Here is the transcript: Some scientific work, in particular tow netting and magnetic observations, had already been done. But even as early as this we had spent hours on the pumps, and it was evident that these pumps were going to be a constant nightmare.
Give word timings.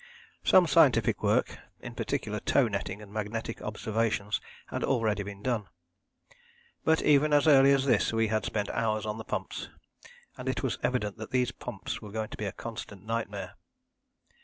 Some 0.43 0.65
scientific 0.65 1.21
work, 1.21 1.59
in 1.79 1.93
particular 1.93 2.39
tow 2.39 2.67
netting 2.67 3.03
and 3.03 3.13
magnetic 3.13 3.61
observations, 3.61 4.41
had 4.69 4.83
already 4.83 5.21
been 5.21 5.43
done. 5.43 5.67
But 6.83 7.03
even 7.03 7.31
as 7.33 7.47
early 7.47 7.71
as 7.71 7.85
this 7.85 8.11
we 8.11 8.27
had 8.29 8.43
spent 8.43 8.71
hours 8.71 9.05
on 9.05 9.19
the 9.19 9.23
pumps, 9.23 9.69
and 10.39 10.49
it 10.49 10.63
was 10.63 10.79
evident 10.81 11.17
that 11.17 11.29
these 11.29 11.51
pumps 11.51 12.01
were 12.01 12.11
going 12.11 12.29
to 12.29 12.37
be 12.37 12.45
a 12.45 12.51
constant 12.51 13.05
nightmare. 13.05 13.53